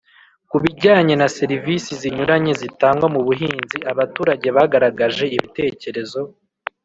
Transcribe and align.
Ku 0.49 0.57
bijyanye 0.63 1.13
na 1.21 1.27
serivisi 1.37 1.91
zinyuranye 2.01 2.51
zitangwa 2.61 3.07
mu 3.13 3.21
buhinzi 3.27 3.77
abaturage 3.91 4.47
bagaragaje 4.57 5.25
ibitekerezo 5.37 6.21